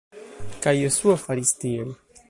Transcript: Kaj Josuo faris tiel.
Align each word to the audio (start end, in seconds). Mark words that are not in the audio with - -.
Kaj 0.63 0.73
Josuo 0.79 1.15
faris 1.25 1.53
tiel. 1.65 1.97